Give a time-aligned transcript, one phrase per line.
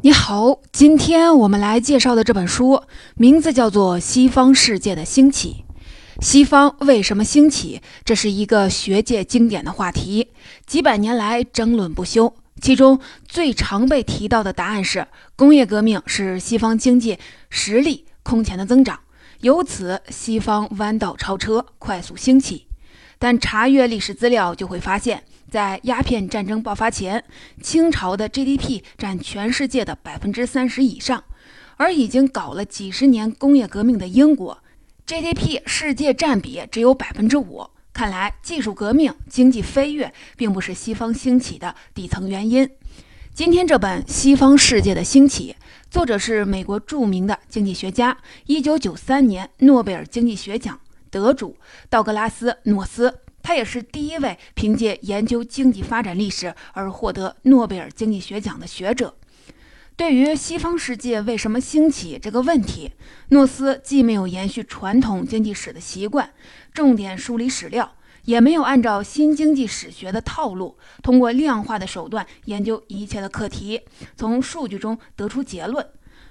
[0.00, 2.84] 你好，今天我们来介绍的这本书
[3.16, 5.64] 名字叫做《西方世界的兴起》。
[6.24, 7.82] 西方为什么兴起？
[8.04, 10.28] 这是一个学界经典的话题，
[10.64, 12.32] 几百年来争论不休。
[12.60, 15.04] 其中最常被提到的答案是，
[15.34, 17.18] 工业革命是西方经济
[17.50, 19.00] 实力空前的增长，
[19.40, 22.68] 由此西方弯道超车，快速兴起。
[23.18, 25.24] 但查阅历史资料就会发现。
[25.50, 27.24] 在鸦片战争爆发前，
[27.62, 31.24] 清朝的 GDP 占全世界的百分之三十以上，
[31.76, 34.58] 而已经搞了几十年工业革命的英国
[35.06, 37.66] ，GDP 世界占比只有百分之五。
[37.94, 42.68] 看来，技术革命、经济飞跃并不是西方兴起的底层原因。
[43.34, 45.56] 今天这本《西方世界的兴起》，
[45.90, 50.78] 作者是美国著名的经济学家，一九九三年诺贝尔经济学奖
[51.10, 51.56] 得主
[51.88, 53.20] 道格拉斯·诺斯。
[53.42, 59.16] 他也是第一位凭借研究经济发展历史而获得诺贝尔经济学奖的学者。
[59.96, 62.92] 对于西方世界为什么兴起这个问题，
[63.30, 66.32] 诺斯既没有延续传统经济史的习惯，
[66.72, 73.80] 重点梳理史料，也没有按照新经济史学的套路，通过量化的手段研究一切的课题，
[74.16, 75.84] 从数据中得出结论。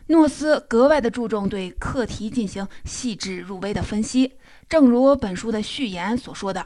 [0.09, 4.35] 诺斯格外的注重对课题进行细致入微的分析，
[4.69, 6.65] 正如本书的序言所说的。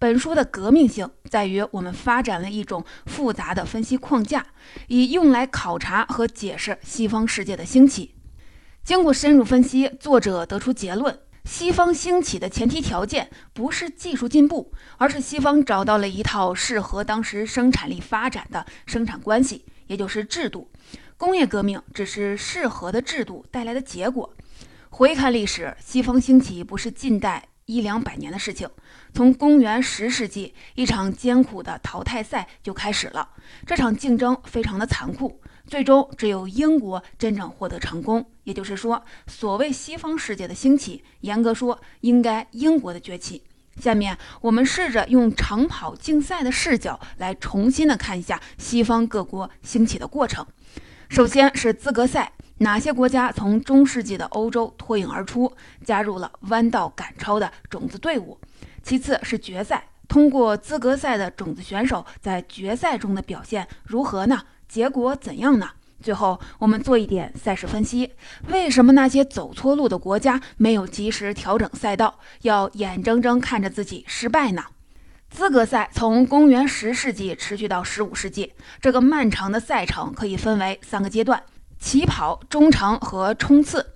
[0.00, 4.46] 本书的革命性在于，我们发展了一种复杂的分析框架，
[4.88, 8.14] 以用来考察和解释西方世界的兴起。
[8.82, 20.70] 经过深入分析，作者得出结论：西方兴起的前提条件不是技术进步，而是西方找到了一套适合当时生产力发展的生产关系，也就是制度。
[21.18, 24.32] 工业革命只是适合的制度带来的结果。
[24.88, 27.49] 回看历史，西方兴起不是近代。
[27.70, 28.68] 一两百年的事情，
[29.14, 33.28] 从公元十世纪，一场艰苦的淘汰赛就开始了。
[33.64, 38.28] 这场竞争非常的残酷，最终只有英国真正获得成功。
[38.42, 43.44] 也就是说，所谓西方世界的兴起，严格说应该英国的崛起。
[43.80, 50.44] 下面我们试着用长跑竞赛的视角来重新的看一下西方各国兴起的过程。
[51.08, 52.32] 首先是资格赛。
[52.62, 55.50] 哪些国家从中世纪的欧洲脱颖而出，
[55.82, 58.38] 加入了弯道赶超的种子队伍？
[58.82, 64.42] 其次是决赛，通过资格赛的种子选手在决赛中的表现如何呢？
[64.68, 65.70] 结果怎样呢？
[66.02, 68.12] 最后，我们做一点赛事分析：
[68.48, 74.62] 为什么那些走错路的国家没有及时调整赛道，要眼睁睁看着自己失败呢？
[75.30, 81.42] 资格赛从公元十世纪持续到十五世纪，这个漫长的赛程可以分为三个阶段。
[81.80, 83.94] 起跑、中程和冲刺。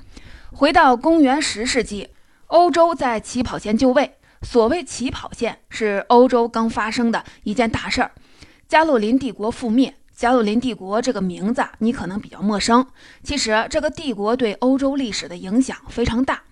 [0.51, 2.09] 回到公元十世纪，
[2.47, 4.17] 欧洲在起跑线就位。
[4.43, 8.13] 所谓起跑线，是欧洲刚发生的一件大事儿——
[8.67, 9.95] 加洛林帝国覆灭。
[10.15, 12.87] 加洛林帝国这个名字你可能比较陌生，
[13.23, 16.43] 其实这个帝国对欧洲历史的影响非常大。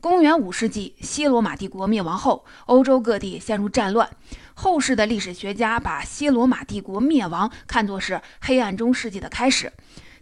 [0.00, 4.08] 公元五世纪，西罗马帝国灭亡后，欧洲各地陷入战乱。
[4.54, 9.72] 后世的历史学家把西罗马帝国灭亡看作是黑暗中世纪的开始。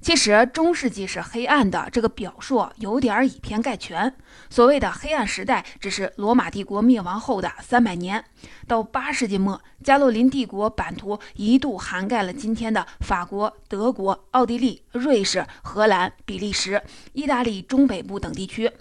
[0.03, 4.13] 其实中世纪是黑暗的，这个表述有点以偏概全。
[4.51, 8.25] 所谓的黑暗时代，只是罗马帝国灭亡后的三百年。
[8.67, 18.73] 到八世纪末，加洛林帝国版图一度涵盖了今天的法国、德国、奥地利、瑞士、荷兰、比利时、意大利中北部等地区。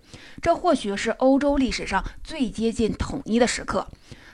[0.41, 3.87] 这或许是欧洲历史上最接近统一的时刻。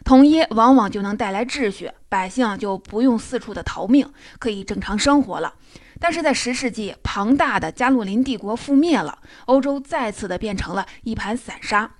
[0.06, 4.10] 统一往往就能带来秩序，百姓就不用四处的逃命，
[4.40, 5.56] 可以正常生活了。
[6.00, 11.92] 但是在十世纪，庞大的加洛林帝国覆灭了，欧洲再次的变成了一盘散沙。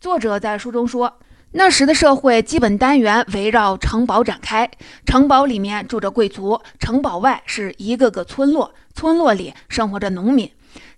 [0.00, 1.18] 作者在书中说，
[1.52, 4.70] 那时的社会基本单元围绕城堡展开，
[5.06, 10.50] 城堡里面住着贵族，城堡外是一个个村落，村落里生活着农民，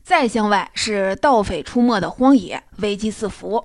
[0.02, 3.64] 再向外是盗匪出没的荒野，危机四伏。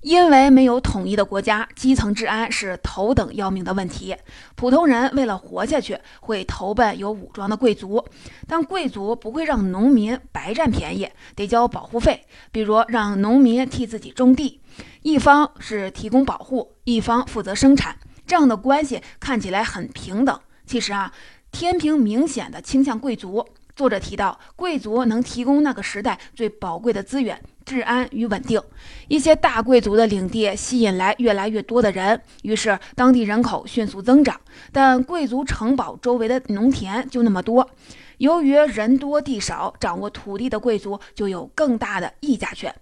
[0.00, 4.16] 因为没有统一的国家，基层治安是头等要命的问题。
[4.54, 8.02] 普通人为了活下去，会投奔有武装的贵族，
[8.46, 11.06] 但贵族不会让农民白占便宜，
[11.36, 12.24] 得交保护费。
[12.50, 14.62] 比如让农民替自己种地，
[15.02, 20.40] 一方是提供保护，一方负责生产，这样的关系看起来很平等。
[20.64, 21.12] 其实啊，
[21.52, 23.46] 天平明显的倾向贵族。
[23.76, 27.40] 作者提到，贵族能提供那个时代最宝贵的资源。
[27.70, 28.60] 治安与稳定，
[29.06, 34.40] 一些大贵族的领地吸引来越来越多的人，于是当地人口迅速增长。
[34.72, 37.70] 但贵族城堡周围的农田就那么多，
[38.18, 42.74] 由于人多地少，掌握土地的贵族就有更大的议价权。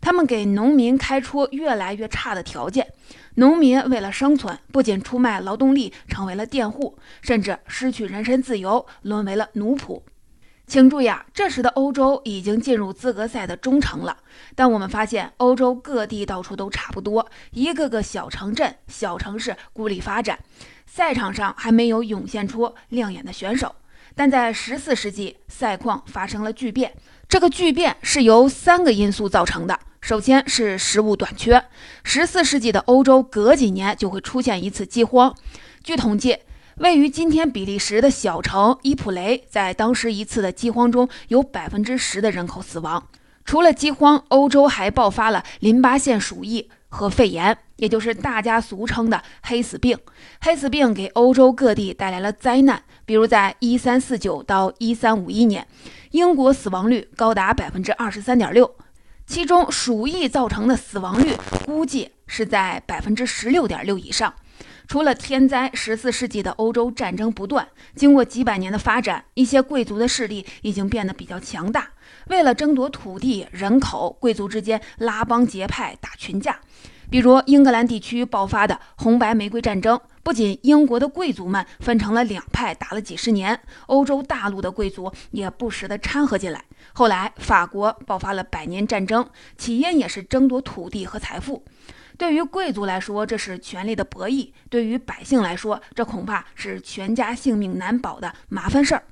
[0.00, 2.88] 他们给农民开出越来越差的条件，
[3.36, 10.02] 农民为了生存，不仅出卖劳动力，成为了佃户，甚至失去人身自由，沦为了奴仆。
[10.72, 14.16] 请注意啊，这时的欧洲已经进入资格赛的中程了，
[14.54, 20.38] 但我们发现欧洲各地到处都差不多，一个个小城镇、小城市孤立发展，
[20.86, 23.74] 赛场上还没有涌现出亮眼的选手。
[24.14, 26.94] 但在十四世纪，赛况发生了巨变，
[27.28, 29.78] 这个巨变是由三个因素造成的。
[30.00, 31.62] 首先是食物短缺，
[32.02, 35.34] 十四世纪的欧洲隔几年就会出现一次饥荒。
[35.84, 36.38] 据统计，
[36.76, 43.08] 位于今天比利时的小城伊普雷，在当时一次的饥荒中有百分之十的人口死亡。
[43.44, 47.58] 除了饥荒，欧洲还爆发了淋巴腺鼠疫和肺炎。
[47.76, 49.98] 也就是大家俗称的黑死病，
[50.40, 52.80] 黑死病给欧洲各地带来了灾难。
[53.04, 55.66] 比如，在一三四九到一三五一年，
[56.12, 58.76] 英国死亡率高达百分之二十三点六，
[59.26, 61.34] 其中鼠疫造成的死亡率
[61.66, 64.32] 估计是在百分之十六点六以上。
[64.86, 67.66] 除了天灾，十四世纪的欧洲战争不断。
[67.94, 71.90] 经过几百年的发展，一些贵族的势力已经变得比较强大。
[72.28, 76.60] 为了争夺土地、人口，贵族之间拉帮结派、打群架。
[77.10, 86.64] 比如英格兰地区爆发的红白玫瑰战争，不仅英国的贵族们分成了两派，打了几十年，欧洲大陆的贵族也不时地掺和进来。
[86.94, 89.28] 后来法国爆发了百年战争，
[89.58, 91.62] 起因也是争夺土地和财富。
[92.22, 99.02] 对于贵族来说，这是权力的博弈；对于百姓来说，这恐怕是全家性命难保的麻烦事儿。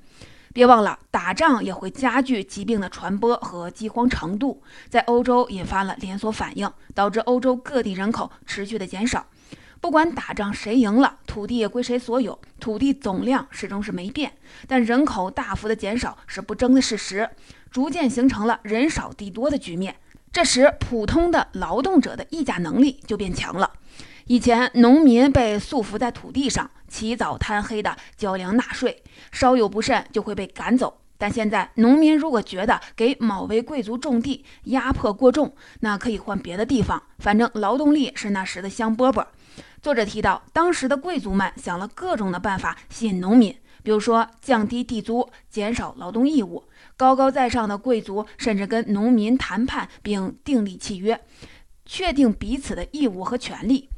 [0.52, 9.26] 别忘了，打仗也会加剧疾病的传播和饥荒程度，在欧洲引发了连锁反应，导致欧洲各地人口持续的减少。
[9.80, 14.32] 不管打仗谁赢了，土地也归谁所有，土地总量始终是没变，
[14.68, 17.28] 但人口大幅的减少是不争的事实，
[17.72, 19.96] 逐渐形成了人少地多的局面。
[20.32, 23.72] 这时，普通的劳动者的议价能力就变强了。
[24.26, 30.98] 以前，农民被束缚在土地上，起早贪黑的交粮纳税，稍有不慎就会被赶走。
[31.18, 39.26] 但现在，农民如果觉得给某位贵族种地压迫过重，那可以换别的地方，反正劳动力是那时的香饽饽。
[39.82, 46.62] 作者提到，当时的贵族们想了各种的办法吸引农民，比如说降低地租、减少劳动义务。
[47.00, 51.18] 高高在上的贵族甚至跟农民谈判，并订立契约，
[51.86, 53.88] 确定彼此的义务和权利。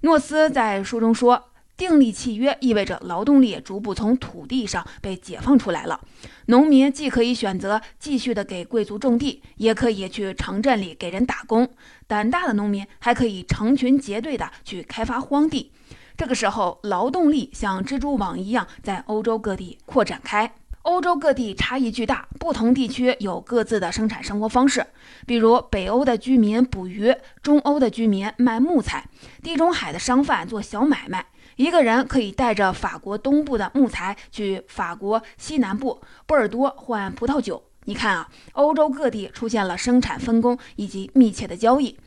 [0.00, 6.00] 诺斯在书中说，订立契约意味着劳动力逐步从土地上被解放出来了。
[6.46, 11.70] 农民既可以选择继续的给贵族种地，也可以去城镇里给人打工。
[12.08, 15.70] 胆大的农民还可以成群结队的去开发荒地。
[16.16, 20.52] 这个时候，劳动力像蜘蛛网一样在欧洲各地扩展开。
[20.82, 24.86] 欧洲各地差异巨大，不同地区有各自的生产生活方式。
[25.26, 29.06] 比如北欧的居民捕鱼，中欧的居民卖木材，
[29.42, 31.26] 地中海的商贩做小买卖。
[31.56, 37.62] 一个人可以带着法国东部的木材去法国西南部波尔多换葡萄酒。
[37.84, 41.98] 你看啊，欧洲各地出现了生产分工以及密切的交易。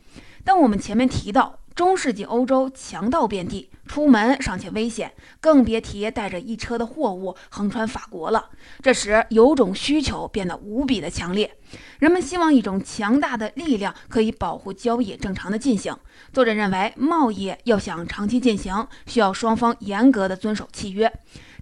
[0.44, 1.58] 但我们前面提到。
[1.74, 8.50] 中世纪欧洲强盗遍地，出门尚且危险，更别提带着一车的货物横穿法国了。
[8.82, 11.56] 这时，有种需求变得无比的强烈，
[11.98, 15.96] 人们希望一种强大的力量可以保护交易正常的进行。
[16.32, 21.10] 作者认为，贸易要想长期进行，需要双方严格的遵守契约，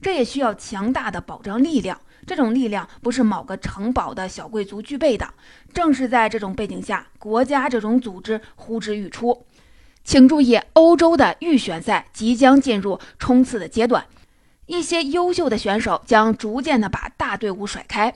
[0.02, 2.00] 这也需要强大的保障力量。
[2.26, 5.26] 这种力量不是某个城堡的小贵族具备的。
[5.72, 9.46] 正是在这种背景下，国家这种组织呼之欲出。
[10.02, 14.04] 请注意，欧洲的预选赛即将进入冲刺的阶段，
[14.66, 18.12] 一些优秀的选手将逐渐的把大队伍甩开。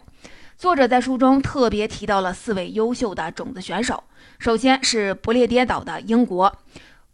[0.56, 4.02] 作者在书中特别提到了四位优秀的种子选手，
[4.38, 6.56] 首先是不列颠岛的英国。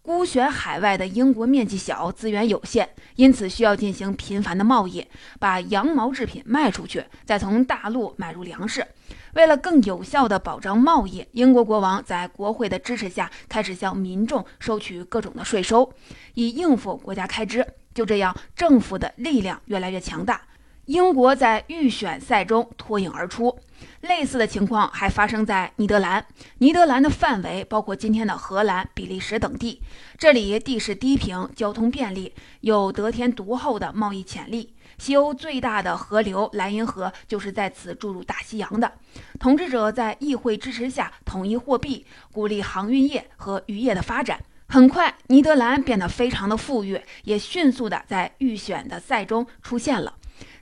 [0.03, 5.07] 孤悬海外的英国面积小，资源有限，因此需要进行频繁的贸易，
[5.39, 8.87] 把羊毛制品卖出去，再从大陆买入粮食。
[9.35, 15.93] 为了更有效地保障贸易，英国国王在国会的支持下，开始向民众收取各种的税收，
[16.35, 17.67] 以应付国家开支。
[17.95, 20.43] 就这样，政府的力量越来越强大。
[20.87, 23.57] 英国在预选赛中脱颖而出，
[24.01, 26.27] 类似的情况还发生在尼德兰。
[26.59, 29.81] 尼德兰的范围包括今天的荷兰、比利时等地，
[30.19, 34.75] 这里地势低平，交通便利，有得天独厚的贸易潜力。
[35.01, 38.93] 西欧最大的河流莱茵河就是在此注入大西洋的。
[39.39, 44.39] 统治者在议会支持下统一货币，鼓励航运业和渔业的发展。
[44.69, 50.13] 很快，尼德兰变得非常的富裕，也迅速的在预选的赛中出现了。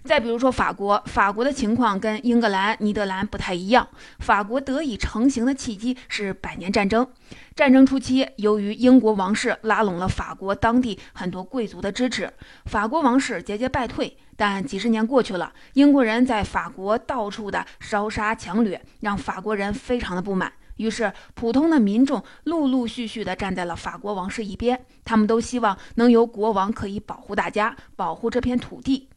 [0.04, 3.86] 再比如说法国，法国的情况跟英格兰、尼德兰不太一样。
[4.20, 7.06] 法国得以成型的契机是百年战争。
[7.54, 12.32] 战争初期，由于英国王室拉拢了法国当地很多贵族的支持，
[12.64, 14.16] 法国王室节节败退。
[14.38, 20.52] 但几十年过去了，英国人在法国到处的烧杀抢掠，让法国人非常的不满。
[20.76, 29.08] 于是，普通的民众陆陆续续的站在了法国王室一边，他们都希望能由国王可以保护大家，保护这片土地。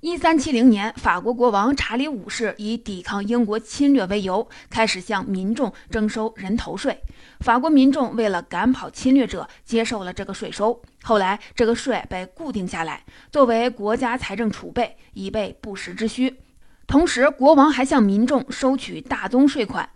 [0.00, 7.00] 一三七零年，法国国王查理五世以抵抗英国侵略为由，开始向民众征收人头税。
[7.42, 10.80] 法国民众为了赶跑侵略者，接受了这个税收。
[11.02, 16.40] 后来，这个税被固定下来，作为国家财政储备，以备不时之需。
[16.86, 19.90] 同时，国王还向民众收取大宗税款，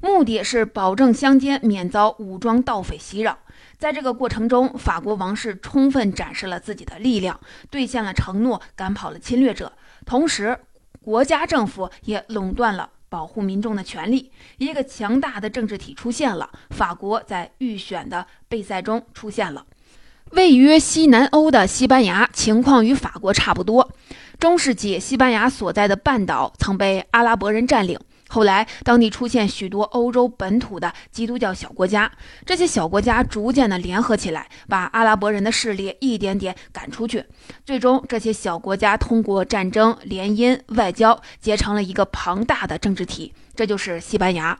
[0.00, 3.38] 目的是保证乡间免遭武装盗匪袭扰。
[3.76, 9.72] 在这个过程中，法国王室充分展示了自己的力量，兑现了承诺，赶跑了侵略者。
[10.06, 10.56] 同时，
[11.00, 14.30] 国家政府也垄断了保护民众的权利。
[14.58, 19.64] 一个强大的政治体出现了，法国在预选的备赛中出现了。
[20.30, 23.90] 位于西南欧的西班牙情况与法国差不多。
[24.40, 27.98] 中世纪，西班牙所在的半岛曾被阿拉伯人占领。
[28.28, 32.10] 后来，当地出现许多欧洲本土的基督教小国家，
[32.44, 37.24] 这些小国家逐渐的联合起来，把阿拉伯人的势力一点点赶出去。
[37.64, 44.58] 最终，这些小国家通过战争、联姻、外交，结成了一个庞大的政治体，这就是西班牙。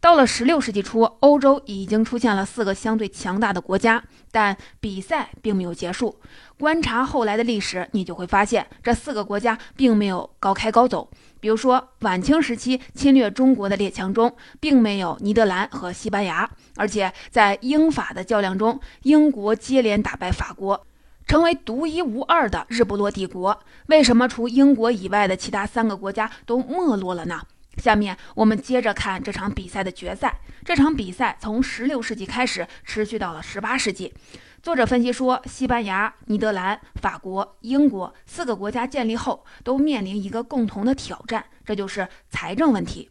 [0.00, 6.20] 到了十六世纪初，欧洲已经出现了四个相对强大的国家，但比赛并没有结束。
[6.58, 11.08] 观察后来的历史，你就会发现，这四个国家并没有高开高走。
[11.40, 20.86] 比如说，晚清时期侵略中国的列强中，并没有尼德兰和西班牙，而且在英法的较量中，英国接连打败法国，
[21.26, 23.58] 成为独一无二的日不落帝国。
[23.86, 27.42] 为什么除英国以外的其他三个国家都没落了呢？
[27.78, 30.40] 下面我们接着看这场比赛的决赛。
[30.64, 34.12] 这场比赛从16世纪开始，持续到了18世纪。
[34.62, 43.10] 作者分析说，西班牙、尼德兰、法国、英国四个国家建立后，都面临一个共同的挑战，这就是财政问题。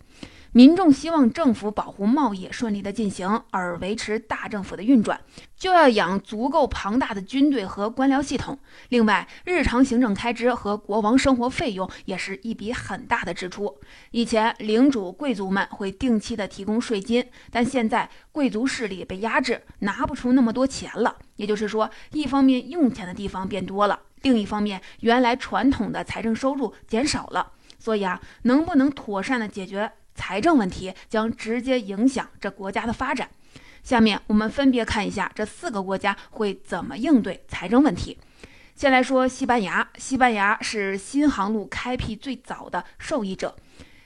[0.56, 5.20] 民众希望政府保护贸易顺利的进行，而维持大政府的运转，
[5.58, 8.60] 就要养足够庞大的军队和官僚系统。
[8.90, 13.80] 另外，日常行政开支和国王生活费用也是一笔很大的支出。
[14.12, 21.16] 以前，领主贵族们会定期的提供税金，但现在贵族势力被压制，拿不出那么多钱了。
[21.38, 27.54] 也就是说，一方面用钱的地方变多了，另一方面原来传统的财政收入减少了。
[27.80, 29.92] 所以啊，能不能妥善的解决？
[30.16, 33.30] 财政问题将直接影响这国家的发展。
[33.84, 38.18] 下面我们分别看一下这四个国家会怎么应对财政问题。
[38.76, 43.56] 先来说西班牙，西班牙是新航路开辟最早的受益者，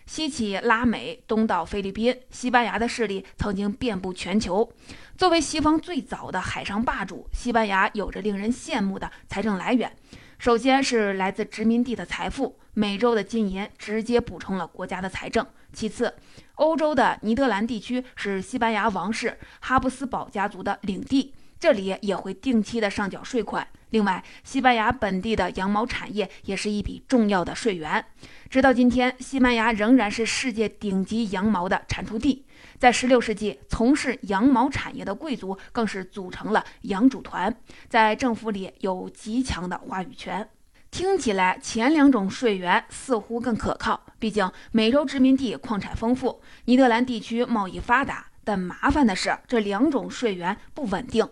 [0.06, 4.70] 西起拉美，东到菲律宾，西班牙的势力曾经遍布全球。
[5.16, 9.96] 作为西方最早的海上霸主，西班牙有着令人羡慕的财政来源。
[10.38, 15.46] 首先是来自殖民地的财富，美洲的金银直接补充了国家的财政。
[15.74, 16.14] 其次，
[16.56, 23.68] 欧洲的尼德兰地区是西班牙王室哈布斯堡家族的领地，这里也会定期的上缴税款。
[23.92, 28.04] 另外，西班牙本地的羊毛产业也是一笔重要的税源。
[28.50, 32.46] 直到今天，西班牙仍然是世界顶级羊毛的产出地。
[32.78, 37.56] 在16世纪，从事羊毛产业的贵族更是组成了羊主团，
[37.88, 40.48] 在政府里有极强的话语权。
[40.92, 48.28] 听起来前两种税源似乎更可靠，毕竟美洲殖民地矿产丰富，尼德兰地区贸易发达。
[48.48, 51.28] 但麻烦的是，这两种税源不稳定，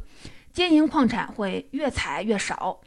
[0.52, 2.82] 金银矿产会越采越少。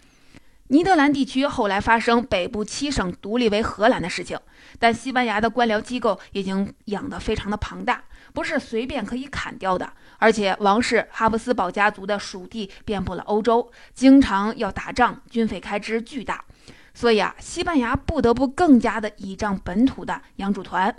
[0.66, 4.38] 尼德兰地区后来发生北部七省独立为荷兰的事情，
[4.78, 8.04] 但西班牙的官僚机构已经养得非常的庞大，
[8.34, 9.90] 不是随便可以砍掉的。
[10.18, 16.44] 而且王室哈布斯堡家族的属地遍布了欧洲，经常要打仗，军费开支巨大，
[16.98, 20.92] 所以啊，西班牙不得不更加的倚仗本土的养主团。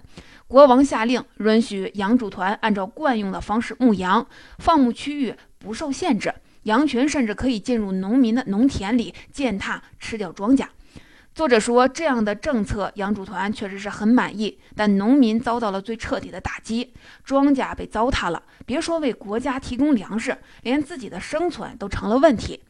[0.48, 4.26] 国王下令允许养主团按照惯用的方式牧羊，
[4.60, 6.34] 放牧区域不受限制。
[6.64, 10.66] 羊群甚至可以进入农民的农田里践踏、吃掉庄稼。
[11.36, 16.94] 作者说，这样的政策，羊主团确实是很满意，但农民遭到了最彻底的打击，
[17.26, 18.42] 庄稼被糟蹋了。
[18.66, 22.62] 别说为国家提供粮食，连自己的生存都成了问题。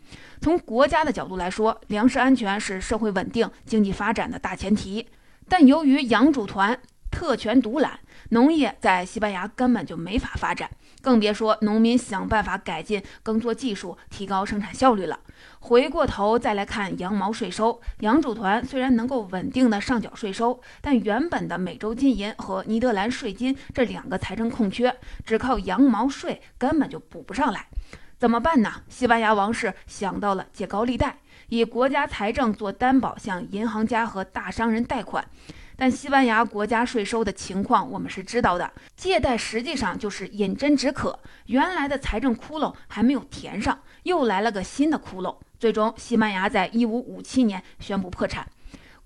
[0.41, 5.08] 从国家的角度来说，粮食安全是社会稳定、经济发展的大前提，
[5.48, 6.79] 但由于羊主团
[7.12, 10.69] 特权独揽，农业在西班牙根本就没法发展。
[11.01, 15.19] 更别说农民想办法改进耕作技术，提高生产效率了。
[15.60, 24.93] 回过头再来看羊毛税收，羊主团虽然能够稳定的上缴税收，但原本的美洲金银和尼德兰税金这两个财政空缺，
[25.25, 27.67] 只靠羊毛税根本就补不上来。
[28.19, 28.69] 怎么办呢？
[28.89, 31.15] 西班牙王室想到了借高利贷，
[31.47, 35.25] 以国家财政做担保，向银行家和大商人贷款。
[35.77, 45.33] 但西班牙国家税收的情况我们是知道的，借贷实际上就是饮鸩止渴，原来的财政窟窿还没有填上，又来了个新的窟窿。
[45.57, 48.45] 最终，西班牙在一五五七年宣布破产。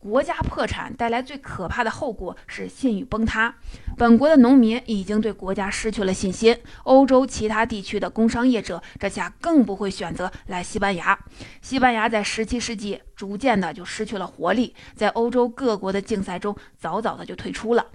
[0.04, 3.56] 国家破产带来最可怕的后果是信誉崩塌，
[3.96, 6.54] 本国的农民已经对国家失去了信心。
[6.84, 11.18] 欧洲其他地区的工商业者这下更不会选择来西班牙。
[11.62, 17.86] 西班牙在17世纪逐渐的就失去了活力，在欧洲各国的竞赛中早早的就退出了。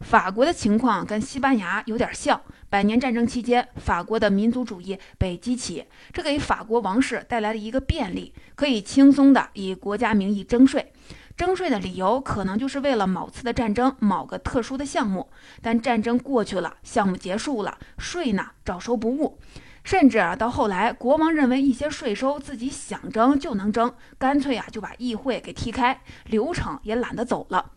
[0.00, 10.92] 法国的情况跟西班牙有点像，百年战争期间，法国的民族主义被激起，这给法国王室带来了一个便利，可以轻松的以国家名义征税。
[11.36, 19.38] 征税的理由可能就是为了某次的战争、某个特殊的项目，但战争过去了，项目结束了，税呢照收不误。
[19.82, 27.72] 甚至啊，到后来，国王认为一些税收自己想征就能征，干脆啊就把议会给踢开，流程也懒得走了。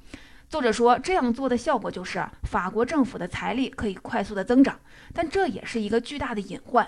[0.48, 4.80] 作者说，这样做的效果就是法国政府的财力可以快速的增长，
[5.14, 6.88] 但这也是一个巨大的隐患。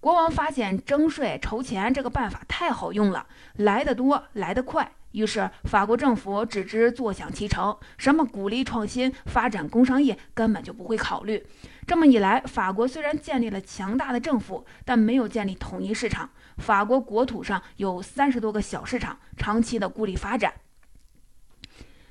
[0.00, 4.92] 国王发现征税筹钱这个办法太好用了，来得多，来得快。
[5.14, 11.46] 于是，法国政府只知坐享其成，什么鼓励创新、发展工商业根本就不会考虑。
[11.86, 16.28] 这么一来，法国虽然建立了强大的政府，但没有建立统一市场。
[16.58, 20.52] 法国国土上有三十多个小市场，长期的孤立发展。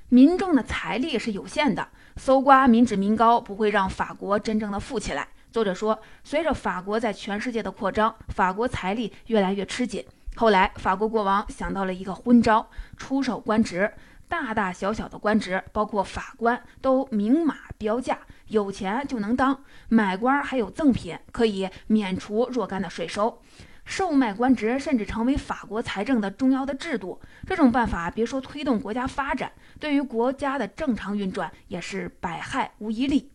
[0.08, 5.28] 民众的财力是有限的，搜刮民脂民膏不会让法国真正的富起来。
[5.52, 10.02] 作者说，随着法国在全世界的扩张，法国财力越来越吃紧。
[10.36, 13.92] 后来，法国国王想到了一个昏招，出售官职，
[14.28, 19.62] 大大小小的官职，包括法官，都明码标价，有钱就能当。
[19.88, 23.40] 买官还有赠品，可以免除若干的税收。
[23.84, 27.20] 售卖官职甚至成为法国财政的重要的制度。
[27.46, 33.30] 这种办法，别说推动国家发展，对于国家的正常运转也是百害无一利。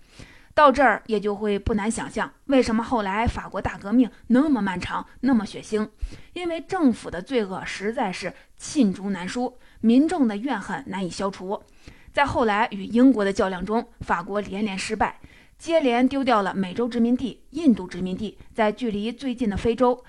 [0.59, 5.87] 到这儿也就会不难想象，为什么后来法国大革命那么漫长，那么血腥？
[6.33, 11.63] 因为政府的罪恶实在是罄竹难书，民众的怨恨难以消除。
[12.11, 15.21] 在后来与英国的较量中，法国连连失败，
[15.57, 20.03] 接连丢掉了美洲殖民地、印度殖民地，在距离最近的非洲。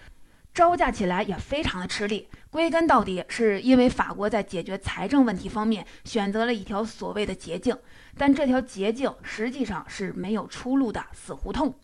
[0.53, 7.77] 招架起来也非常的吃力，归根到底是因为法国在解决财政问题方面选择了一条所谓的捷径，
[8.21, 11.75] 但这条捷径实际上是没有出路的死胡同。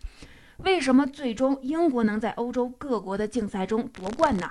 [0.59, 4.46] 为什么最终英国能在欧洲各国的竞赛中夺冠呢？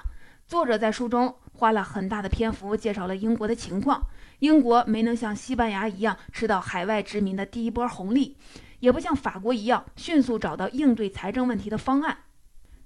[0.47, 4.01] 作者在书中花了很大的篇幅介绍了英国的情况。
[4.39, 8.35] 英国没能像西班牙一样吃到海外殖民的第一波红利，
[8.79, 12.17] 也不像法国一样迅速找到应对财政问题的方案。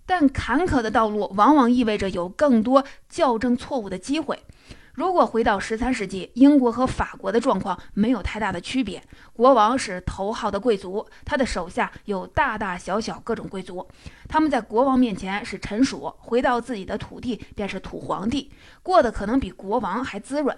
[0.05, 4.43] 但坎坷的道路往往意味着有更多校正错误的机会。
[4.99, 9.01] 如果回到十三世纪，英国和法国的状况没有太大的区别。
[9.31, 13.87] 国王是头号的贵族，他的手下有大大小小各种贵族，
[14.27, 18.51] 他们在国王面前是臣属，回到自己的土地便是土皇帝，
[18.83, 20.57] 过得可能比国王还滋润。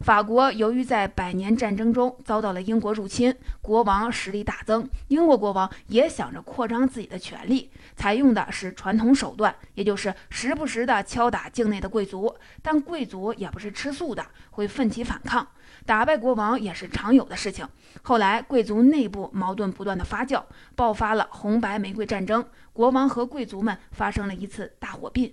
[0.00, 4.88] 法国由于在百年战争中遭到了英国入侵，国王实力大增。
[5.08, 12.34] 英国国王也想着扩张自己的权力，采用的是传统手段，也就是时不时的敲打境内的贵族。
[12.62, 15.46] 但贵族也不是吃素的，会奋起反抗，
[15.84, 17.68] 打败国王也是常有的事情。
[18.00, 20.42] 后来贵族内部矛盾不断的发酵，
[20.74, 25.30] 爆发了红白玫瑰战争，国王和贵族们发生了一次大火并。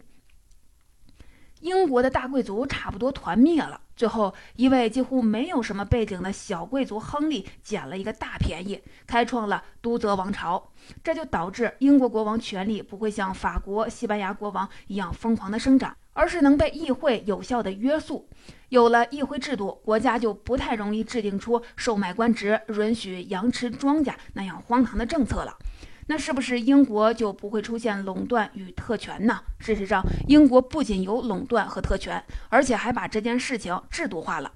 [1.67, 3.81] 英国的大贵族差不多团灭了。
[3.95, 10.71] 最后一位几乎没有什么背景的小贵族亨利捡了一个大便宜，开创了都泽王朝。
[11.03, 18.29] 这就导致英国国王权力不会像法国、西班牙国王一样疯狂的生长，而是能被议会有效的约束。
[18.69, 25.57] 有了议会制度，国家就不太容易制定出售卖官职、允许羊吃庄稼那样荒唐的政策了。
[26.07, 29.41] 那是不是英国就不会出现垄断与特权呢？
[29.59, 34.51] 事实上，英国不仅有垄断和特权，而且还把这件事情制度化了。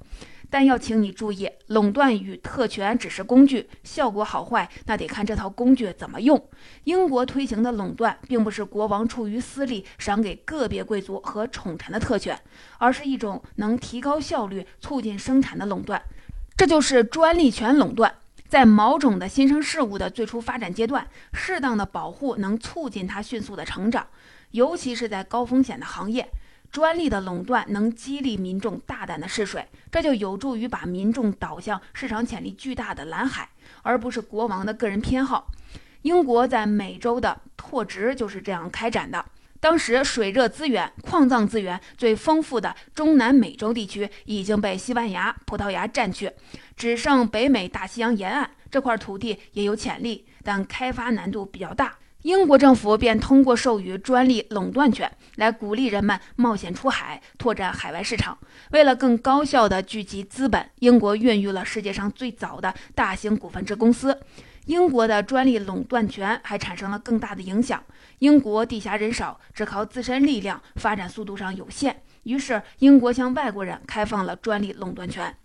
[0.49, 6.41] 但要请你注意，垄断与特权只是工具，效果好坏那得看这套工具怎么用。
[6.83, 12.37] 英国推行的垄断，并不是国王出于私利赏给个别贵族和宠臣的特权，
[12.79, 16.01] 而是一种能提高效率、促进生产的垄断，
[16.57, 18.13] 这就是专利权垄断。
[18.51, 24.05] 在某种的新生事物的最初发展阶段，适当的保护能促进它迅速的成长，
[24.51, 26.29] 尤其是在高风险的行业。
[26.69, 33.47] 专利的垄断能激励民众大胆的试水，这就有助于把民众导向市场潜力巨大的蓝海，
[33.83, 35.47] 而不是国王的个人偏好。
[36.01, 39.23] 英国在美洲的拓殖就是这样开展的。
[39.61, 46.31] 当时水热资源、矿藏资源最丰富的中南美洲地区已经被西班牙、葡萄牙占据，
[46.75, 51.95] 只剩北美大西洋沿岸这块土地也有潜力，但开发难度比较大。
[52.23, 58.35] 英国政府便通过授予专利垄断权来鼓励人们冒险出海，拓展海外市场。
[58.71, 64.19] 为了更高效地聚集资本，英国孕育了世界上最早的大型股份制公司。
[64.65, 67.83] 英国的专利垄断权还产生了更大的影响。
[68.21, 75.35] 英国地下人少，只靠自身力量发展速度上有限，于是英国向外国人开放了专利垄断权。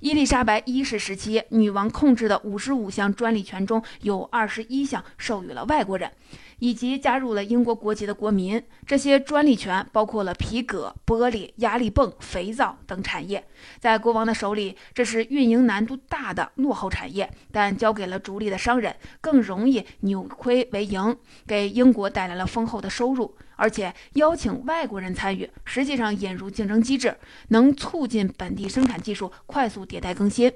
[0.00, 6.10] 伊丽莎白一世时期，女王控制的五十五项专利权中有二十一项授予了外国人，
[6.58, 8.62] 以及加入了英国国籍的国民。
[8.86, 13.44] 这些专利权包括了皮革、玻璃、压力泵、肥皂等产业。
[13.80, 23.36] 在国王的手里，这是运营难度大的落后产业，但交给了逐利的商人，更容易扭亏为盈，给英国带来了丰厚的收入。
[23.56, 27.16] 而且邀请外国人参与，实际上引入竞争机制，
[27.48, 30.52] 能促进本地生产技术快速迭代更新。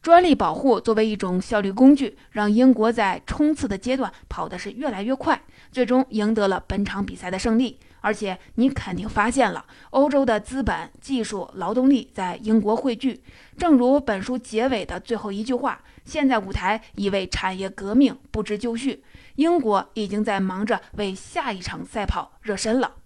[0.00, 7.78] 专利保护作为一种效率工具，让英国在冲刺的阶段跑的是越来越快，最终赢得了本场比赛的胜利。
[8.00, 13.20] 而且你肯定发现了，欧洲的资本、技术、劳动力在英国汇聚。
[13.56, 19.02] 正如本书结尾的最后一句话：“现在舞台已为产业革命布置就绪。”
[19.38, 22.96] 英国已经在忙着为下一场赛跑热身了。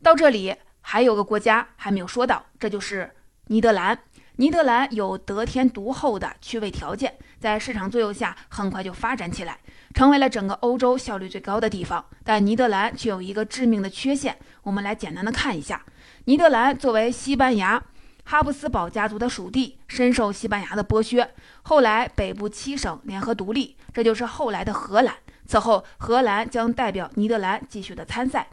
[0.00, 3.10] 到这里，还有个国家还没有说到，这就是
[3.48, 3.98] 尼德兰。
[4.36, 9.58] 尼德兰有得天独厚的区位条件，在市场作用下，很快就发展起来，
[9.92, 12.06] 成为了整个欧洲效率最高的地方。
[12.22, 15.84] 但尼德兰却有一个致命的缺陷，我们来简单的看一下。
[16.26, 17.82] 尼德兰作为西班牙。
[18.24, 21.28] 哈布斯堡家族的属地深受西班牙的剥削，
[21.62, 25.14] 后来北部七省联合独立，这就是后来的荷兰。
[25.46, 28.48] 此后，荷兰将代表尼德兰继续的参赛。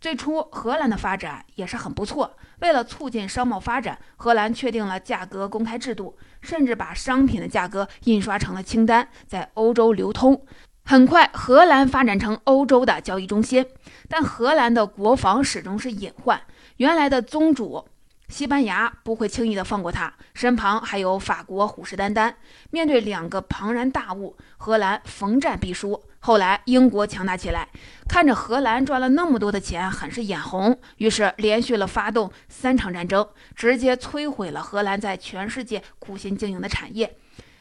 [0.00, 2.34] 最初，荷兰的发展也是很不错。
[2.60, 10.46] 为了促进商贸发展，荷兰确定了价格公开制度，甚至把商品的价格印刷成了清单，在欧洲流通。
[10.86, 13.66] 很快，荷兰发展成欧洲的交易中心。
[14.08, 16.40] 但荷兰的国防始终是隐患，
[16.78, 17.86] 原来的宗主。
[18.30, 22.32] 西班牙不会轻易的放过他，身旁还有法国虎视眈眈。
[22.70, 26.00] 面对两个庞然大物，荷兰逢战必输。
[26.20, 27.68] 后来英国强大起来，
[28.08, 37.16] 看着荷兰赚了那么多的钱，很是眼红，于是连续了发动三场战争，直接摧毁了荷兰在全世界苦心经营的产业。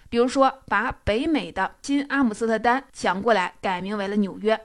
[0.08, 4.56] 比如说，把北美的新阿姆斯特丹抢过来，改名为了纽约；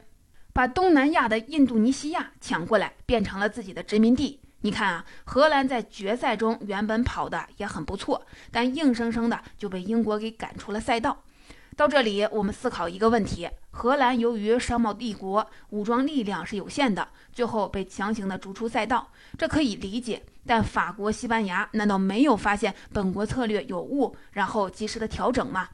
[0.53, 4.41] 把东南亚的印度尼西亚抢过来，变成了自己的殖民地。
[4.65, 11.23] 你看啊，荷兰在决赛中原本跑的也很不错，但硬生生的就被英国给赶出了赛道。
[11.77, 20.23] 到这里，我们思考一个问题：荷兰由于商贸帝国，武装力量是有限的，最后被强行的逐出赛道，这可以理解。
[20.47, 25.69] 但法国、西班牙难道没有发现本国策略有误，然后及时的调整吗？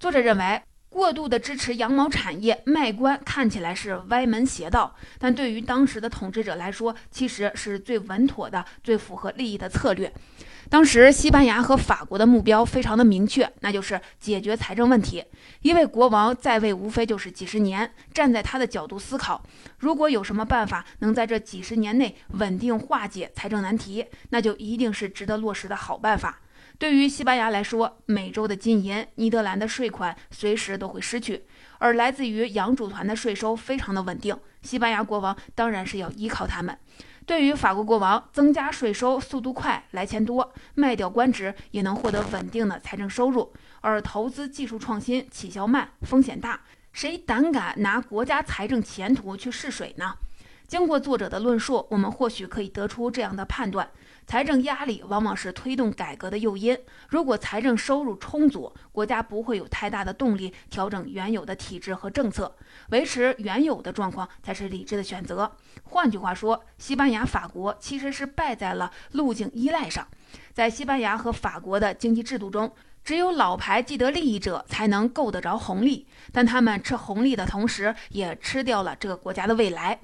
[0.00, 0.60] 作者认为。
[0.94, 10.14] 过度的支持羊毛产业，卖官看起来是歪门邪道，但对于当时的统治者来说，其实是最稳妥的、最符合利益的策略。
[10.70, 15.24] 当时西班牙和法国的目标非常的明确，那就是解决财政问题。
[15.62, 19.42] 因为国王在位无非就是几十年，站在他的角度思考，
[19.78, 26.38] 如果有什么办法能在这几十年内稳定化解财政难题，那就一定是值得落实的好办法。
[26.78, 31.44] 对于西班牙来说，美洲的金银、尼德兰的税款随时都会失去，
[31.78, 36.76] 而来自于洋主团的税收非常的稳定，西班牙国王当然是要依靠他们。
[37.26, 46.60] 对于法国国王，增加税收速度快，来钱多，卖掉官职也能获得稳定的财政收入；而投资技术创新起效慢，风险大，
[46.92, 50.14] 谁胆敢拿国家财政前途去试水呢？
[50.66, 53.88] 经过作者的论述，我们或许可以得出这样的判断。
[54.26, 56.76] 财政压力往往是推动改革的诱因。
[57.08, 62.56] 如果财政收入充足，国家不会有太大的动力调整原有的体制和政策，
[62.90, 65.50] 维持原有的状况才是理智的选择。
[65.84, 70.06] 换句话说，西班牙、法国其实是败在了路径依赖上。
[70.52, 72.72] 在西班牙和法国的经济制度中，
[73.04, 80.00] 只有老牌既得利益者才能够得着红利，但他们吃红利的同时，也吃掉了这个国家的未来。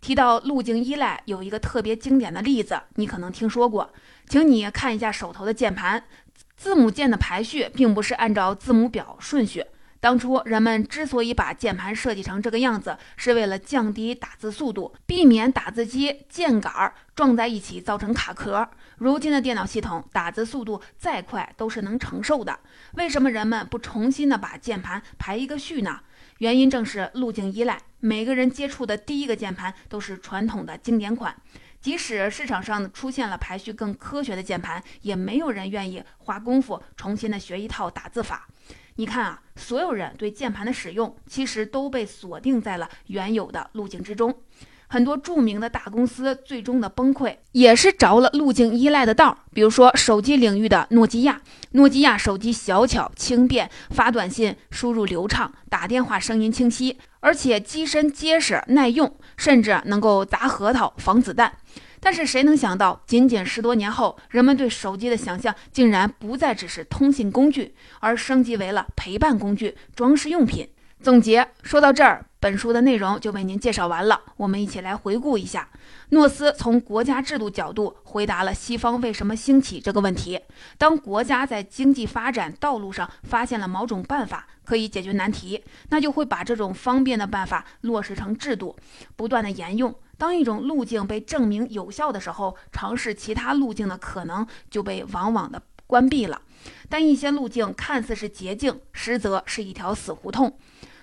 [0.00, 3.92] 提到路径依赖，有一个特别经典的例子，你可能听说过，
[4.26, 6.02] 请你看一下手头的键盘，
[6.56, 9.64] 字母键的排序并不是按照字母表顺序，
[10.00, 18.66] 当初人们之所以把键盘设计成这个样子，是为了降低打字速度，避免打字机键杆撞在一起造成卡壳。
[18.96, 22.58] 如今的电脑系统打字速度再快都是能承受的，
[22.94, 26.00] 为什么人们不重新的把键盘排一个序呢？
[26.40, 27.78] 原因正是路径依赖。
[27.98, 31.36] 每个人接触的第一个键盘都是传统的经典款，
[31.82, 38.48] 即使市场上出现了排序更科学的键盘，也没有人愿意花功夫重新的学一套打字法。
[38.94, 44.34] 你看啊，所有人对键盘的使用其实都被锁定在了原有的路径之中。
[44.92, 49.38] 很多著名的大公司最终的崩溃也是着了路径依赖的道。
[49.54, 61.52] 比如说手机领域的诺基亚，诺基亚手机小巧轻便，发短信输入流畅，打电话声音清晰，而且机身结实耐用，甚至能够砸核桃防子弹。
[62.00, 70.68] 但是谁能想到，仅仅十多年后，人们对手机的想象竟然不再只是通信工具，而升级为了陪伴工具、装饰用品。
[71.02, 74.20] 总结说到这儿，本书的内容就为您介绍完了。
[74.36, 75.70] 我们一起来回顾一下，
[76.10, 80.38] 诺斯从国家制度角度回答了西方为什么兴起这个问题。
[80.76, 88.76] 当国家在经济发展道路上发现了某种办法可以解决难题，那就会把这种方便的办法落实成制度，
[89.16, 89.94] 不断的沿用。
[90.18, 96.42] 当一种路径被证明有效的时候，尝试其他路径的可能就被往往的关闭了。
[96.90, 100.58] 但一些路径看似是捷径，实则是一条死胡同。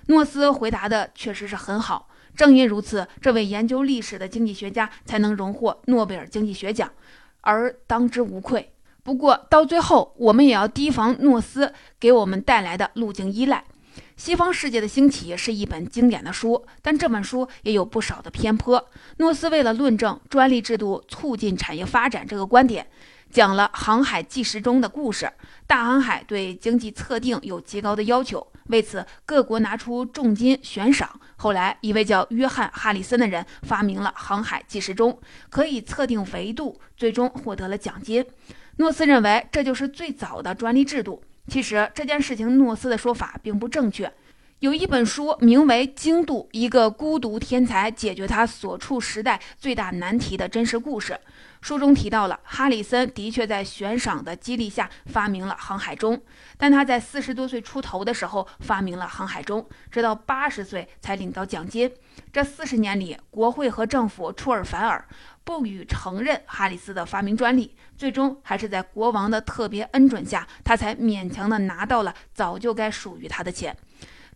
[0.07, 6.91] 诺斯回答的确实是很好，正因如此，这位研究历史的经济学家才能荣获诺贝尔经济学奖，
[7.41, 8.73] 而当之无愧。
[9.03, 13.63] 不过到最后，我们也要提防诺斯给我们带来的路径依赖。
[14.15, 18.89] 西方世界的兴起是一本经典的书，但这本书也有不少的偏颇。
[19.17, 22.87] 诺斯为了论证专利制度促进产业发展这个观点。
[23.29, 25.31] 讲了航海纪实中的故事。
[25.65, 31.19] 大航海对经济测定有极高的要求，为此各国拿出重金悬赏。
[31.35, 38.25] 后来，一位叫约翰·哈里森的人发明了航海计时钟，可以测定维度，最终获得了奖金。
[38.77, 41.21] 诺斯认为这就是最早的专利制度。
[41.47, 44.11] 其实这件事情，诺斯的说法并不正确。
[44.59, 51.15] 有一本书名为《精度》，一个孤独天才解决他所处时代最大难题的真实故事。
[51.61, 56.19] 书中提到了哈里森的确在悬赏的激励下发明了航海钟，
[56.57, 61.91] 但他在四十多岁出头的时候发明了航海钟，直到八十岁才领到奖金。
[62.33, 65.07] 这四十年里，国会和政府出尔反尔，
[65.43, 67.75] 不予承认哈里斯的发明专利。
[67.95, 73.77] 最终还是在国王的特别恩准下，他才勉强的拿到了早就该属于他的钱。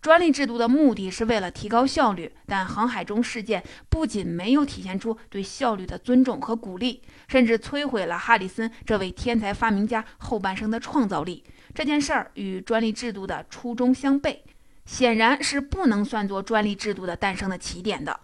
[0.01, 11.43] 专利制度的目的是为了提高效率，但航海中事件不仅没有体现出对效率的尊重和鼓励，甚至摧毁了哈里森这位天才发明家后半生的创造力。
[11.75, 14.39] 这件事儿与专利制度的初衷相悖，
[14.85, 18.19] 显然是不能算作专利制度的诞生的起点的。